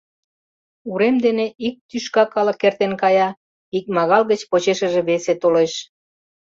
[0.89, 3.29] Урем дене ик тӱшка калык эртен кая,
[3.77, 5.73] икмагал гыч почешыже весе толеш.